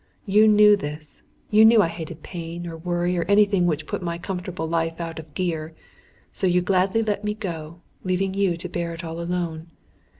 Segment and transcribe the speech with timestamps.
[0.25, 1.21] You knew this.
[1.51, 5.19] You knew I hated pain, or worry, or anything which put my comfortable life out
[5.19, 5.75] of gear.
[6.33, 9.67] So you gladly let me go, leaving you to bear it all alone.